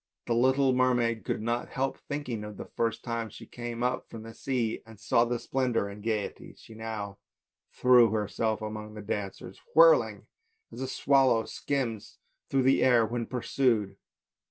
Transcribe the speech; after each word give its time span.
The 0.25 0.33
little 0.33 0.73
mermaid 0.73 1.23
could 1.25 1.43
not 1.43 1.69
help 1.69 1.99
thinking 1.99 2.43
of 2.43 2.57
the 2.57 2.65
first 2.65 3.03
time 3.03 3.29
she 3.29 3.45
came 3.45 3.83
up 3.83 4.09
from 4.09 4.23
the 4.23 4.33
sea 4.33 4.81
and 4.83 4.99
saw 4.99 5.25
the 5.25 5.37
same 5.37 5.43
splendour 5.47 5.87
and 5.87 6.01
gaiety; 6.01 6.45
and 6.45 6.57
she 6.57 6.73
now 6.73 7.19
threw 7.71 8.09
herself 8.09 8.63
among 8.63 8.95
the 8.95 9.03
dancers, 9.03 9.61
whirling, 9.75 10.25
as 10.71 10.81
a 10.81 10.87
swallow 10.87 11.45
skims 11.45 12.17
through 12.49 12.63
the 12.63 12.83
air 12.83 13.05
when 13.05 13.27
pursued. 13.27 13.95